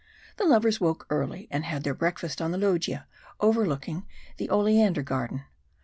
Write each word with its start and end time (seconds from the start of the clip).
The 0.37 0.45
lovers 0.45 0.81
woke 0.81 1.05
early, 1.11 1.47
and 1.51 1.63
had 1.63 1.83
their 1.83 1.93
breakfast 1.93 2.41
on 2.41 2.49
the 2.49 2.57
loggia 2.57 3.05
overlooking 3.39 4.07
the 4.37 4.49
oleander 4.49 5.03
garden. 5.03 5.43